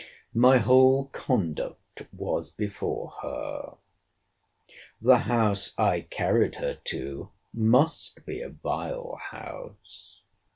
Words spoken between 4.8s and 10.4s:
The house I carried her to must be a vile house.